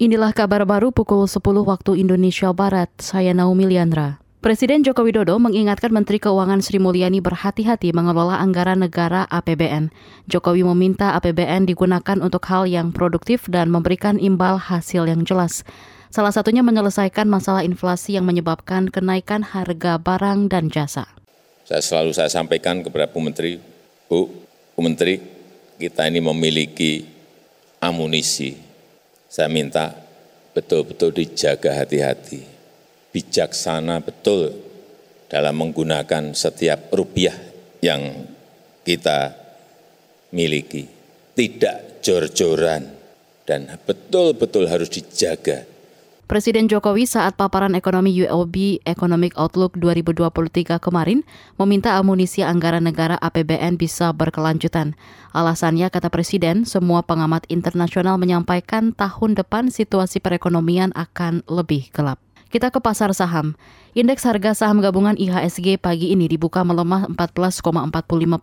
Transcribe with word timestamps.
Inilah 0.00 0.32
kabar 0.32 0.64
baru 0.64 0.96
pukul 0.96 1.28
10 1.28 1.44
waktu 1.60 2.00
Indonesia 2.00 2.48
Barat. 2.56 2.88
Saya 3.04 3.36
Naomi 3.36 3.68
Liandra. 3.68 4.16
Presiden 4.40 4.80
Joko 4.80 5.04
Widodo 5.04 5.36
mengingatkan 5.36 5.92
Menteri 5.92 6.16
Keuangan 6.16 6.64
Sri 6.64 6.80
Mulyani 6.80 7.20
berhati-hati 7.20 7.92
mengelola 7.92 8.40
anggaran 8.40 8.80
negara 8.80 9.28
APBN. 9.28 9.92
Jokowi 10.24 10.64
meminta 10.64 11.12
APBN 11.20 11.68
digunakan 11.68 12.16
untuk 12.16 12.48
hal 12.48 12.64
yang 12.64 12.96
produktif 12.96 13.44
dan 13.52 13.68
memberikan 13.68 14.16
imbal 14.16 14.56
hasil 14.56 15.04
yang 15.04 15.28
jelas. 15.28 15.68
Salah 16.08 16.32
satunya 16.32 16.64
menyelesaikan 16.64 17.28
masalah 17.28 17.60
inflasi 17.60 18.16
yang 18.16 18.24
menyebabkan 18.24 18.88
kenaikan 18.88 19.44
harga 19.44 20.00
barang 20.00 20.48
dan 20.48 20.72
jasa. 20.72 21.12
Saya 21.68 21.84
selalu 21.84 22.16
saya 22.16 22.32
sampaikan 22.32 22.80
kepada 22.80 23.04
Bu 23.04 23.20
Menteri, 23.20 23.60
Bu, 24.08 24.32
Bu 24.72 24.80
Menteri, 24.80 25.20
kita 25.76 26.08
ini 26.08 26.24
memiliki 26.24 27.04
amunisi 27.84 28.69
saya 29.30 29.46
minta 29.46 29.94
betul-betul 30.50 31.14
dijaga 31.14 31.78
hati-hati, 31.78 32.42
bijaksana 33.14 34.02
betul 34.02 34.50
dalam 35.30 35.54
menggunakan 35.54 36.34
setiap 36.34 36.90
rupiah 36.90 37.38
yang 37.78 38.26
kita 38.82 39.38
miliki. 40.34 40.90
Tidak 41.30 42.02
jor-joran 42.02 42.90
dan 43.46 43.70
betul-betul 43.86 44.66
harus 44.66 44.90
dijaga 44.90 45.62
Presiden 46.30 46.70
Jokowi 46.70 47.10
saat 47.10 47.34
paparan 47.34 47.74
ekonomi 47.74 48.14
UOB 48.22 48.86
Economic 48.86 49.34
Outlook 49.34 49.74
2023 49.82 50.78
kemarin 50.78 51.26
meminta 51.58 51.98
amunisi 51.98 52.46
anggaran 52.46 52.86
negara 52.86 53.18
APBN 53.18 53.74
bisa 53.74 54.14
berkelanjutan. 54.14 54.94
Alasannya, 55.34 55.90
kata 55.90 56.06
Presiden, 56.06 56.62
semua 56.62 57.02
pengamat 57.02 57.50
internasional 57.50 58.14
menyampaikan 58.14 58.94
tahun 58.94 59.34
depan 59.34 59.74
situasi 59.74 60.22
perekonomian 60.22 60.94
akan 60.94 61.42
lebih 61.50 61.90
gelap. 61.90 62.22
Kita 62.50 62.74
ke 62.74 62.82
pasar 62.82 63.14
saham. 63.14 63.54
Indeks 63.94 64.26
harga 64.26 64.58
saham 64.58 64.82
gabungan 64.82 65.14
IHSG 65.14 65.78
pagi 65.78 66.10
ini 66.10 66.26
dibuka 66.26 66.66
melemah 66.66 67.06
14,45 67.14 67.62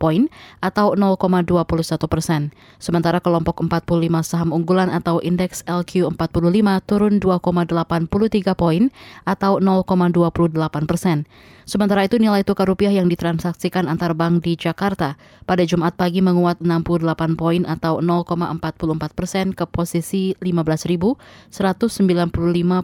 poin 0.00 0.32
atau 0.64 0.96
0,21 0.96 2.08
persen. 2.08 2.48
Sementara 2.80 3.20
kelompok 3.20 3.60
45 3.60 3.84
saham 4.24 4.56
unggulan 4.56 4.88
atau 4.88 5.20
indeks 5.20 5.60
LQ45 5.68 6.68
turun 6.88 7.20
2,83 7.20 8.56
poin 8.56 8.88
atau 9.28 9.60
0,28 9.60 10.88
persen. 10.88 11.28
Sementara 11.68 12.08
itu 12.08 12.16
nilai 12.16 12.48
tukar 12.48 12.64
rupiah 12.64 12.96
yang 12.96 13.12
ditransaksikan 13.12 13.92
antar 13.92 14.16
bank 14.16 14.40
di 14.40 14.56
Jakarta 14.56 15.20
pada 15.44 15.68
Jumat 15.68 16.00
pagi 16.00 16.24
menguat 16.24 16.64
68 16.64 17.36
poin 17.36 17.68
atau 17.68 18.00
0,44 18.00 18.72
persen 19.12 19.52
ke 19.52 19.68
posisi 19.68 20.32
15.195 20.40 21.12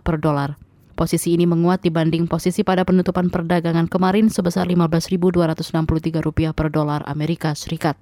per 0.05 0.21
dolar. 0.21 0.64
Posisi 0.95 1.35
ini 1.35 1.43
menguat 1.43 1.83
dibanding 1.83 2.31
posisi 2.31 2.63
pada 2.63 2.87
penutupan 2.87 3.27
perdagangan 3.27 3.91
kemarin 3.91 4.31
sebesar 4.31 4.71
15.263 4.71 6.23
rupiah 6.23 6.55
per 6.55 6.71
dolar 6.71 7.03
Amerika 7.11 7.51
Serikat. 7.59 7.99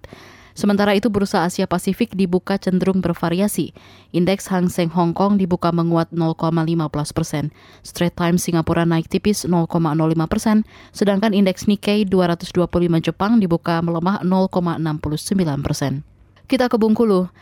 Sementara 0.53 0.93
itu 0.93 1.09
bursa 1.09 1.49
Asia 1.49 1.65
Pasifik 1.65 2.13
dibuka 2.13 2.61
cenderung 2.61 3.01
bervariasi. 3.01 3.73
Indeks 4.13 4.53
Hang 4.53 4.69
Seng 4.69 4.93
Hong 4.93 5.17
Kong 5.17 5.41
dibuka 5.41 5.73
menguat 5.73 6.13
0,15 6.13 7.17
persen. 7.17 7.49
Straits 7.81 8.17
Times 8.21 8.45
Singapura 8.45 8.85
naik 8.85 9.09
tipis 9.09 9.49
0,05 9.49 9.73
persen, 10.29 10.69
sedangkan 10.93 11.33
indeks 11.33 11.65
Nikkei 11.65 12.05
225 12.05 12.69
Jepang 13.01 13.41
dibuka 13.41 13.81
melemah 13.81 14.21
0,69 14.21 15.65
persen. 15.65 16.05
Kita 16.45 16.69
ke 16.69 16.77
Bungkulu. 16.77 17.33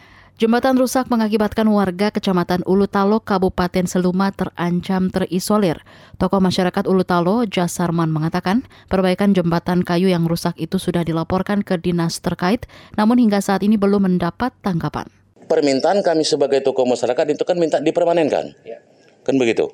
Jembatan 0.41 0.81
rusak 0.81 1.13
mengakibatkan 1.13 1.69
warga 1.69 2.09
Kecamatan 2.09 2.65
Ulu 2.65 2.89
Talo, 2.89 3.21
Kabupaten 3.21 3.85
Seluma 3.85 4.33
terancam 4.33 5.13
terisolir. 5.13 5.85
Tokoh 6.17 6.41
masyarakat 6.41 6.89
Ulu 6.89 7.05
Talo, 7.05 7.45
Jasarman 7.45 8.09
mengatakan, 8.09 8.65
perbaikan 8.89 9.37
jembatan 9.37 9.85
kayu 9.85 10.09
yang 10.09 10.25
rusak 10.25 10.57
itu 10.57 10.81
sudah 10.81 11.05
dilaporkan 11.05 11.61
ke 11.61 11.77
dinas 11.77 12.25
terkait, 12.25 12.65
namun 12.97 13.21
hingga 13.21 13.45
saat 13.45 13.61
ini 13.61 13.77
belum 13.77 14.09
mendapat 14.09 14.57
tanggapan. 14.65 15.13
Permintaan 15.45 16.01
kami 16.01 16.25
sebagai 16.25 16.65
tokoh 16.65 16.89
masyarakat 16.89 17.37
itu 17.37 17.45
kan 17.45 17.61
minta 17.61 17.77
dipermanenkan. 17.77 18.57
Ya. 18.65 18.81
Kan 19.29 19.37
begitu. 19.37 19.69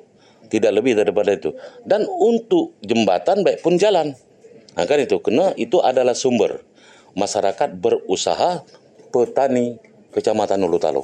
Tidak 0.51 0.75
lebih 0.75 0.99
daripada 0.99 1.31
itu. 1.31 1.55
Dan 1.87 2.03
untuk 2.11 2.75
jembatan 2.83 3.39
baik 3.39 3.63
pun 3.63 3.79
jalan. 3.79 4.19
Nah 4.75 4.83
kan 4.83 4.99
itu, 4.99 5.15
karena 5.23 5.55
itu 5.55 5.79
adalah 5.79 6.11
sumber. 6.11 6.59
Masyarakat 7.15 7.71
berusaha, 7.79 8.67
petani, 9.15 9.79
Kecamatan 10.15 10.63
Ulu 10.63 10.77
Talo. 10.79 11.03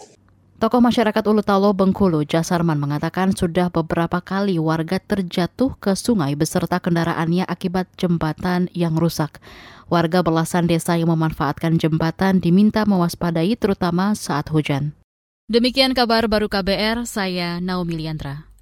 Tokoh 0.62 0.80
masyarakat 0.80 1.24
Ulu 1.28 1.44
Talo 1.44 1.76
Bengkulu, 1.76 2.24
Jasarman 2.24 2.80
mengatakan 2.80 3.36
sudah 3.36 3.68
beberapa 3.68 4.24
kali 4.24 4.56
warga 4.62 4.96
terjatuh 4.96 5.76
ke 5.76 5.92
sungai 5.92 6.40
beserta 6.40 6.80
kendaraannya 6.80 7.44
akibat 7.44 7.92
jembatan 8.00 8.72
yang 8.72 8.96
rusak. 8.96 9.44
Warga 9.92 10.24
belasan 10.24 10.72
desa 10.72 10.96
yang 10.96 11.12
memanfaatkan 11.12 11.76
jembatan 11.76 12.40
diminta 12.40 12.88
mewaspadai 12.88 13.60
terutama 13.60 14.16
saat 14.16 14.48
hujan. 14.56 14.96
Demikian 15.52 15.92
kabar 15.92 16.32
baru 16.32 16.48
KBR, 16.48 17.04
saya 17.04 17.60
Naomi 17.60 18.00
Liandra. 18.00 18.53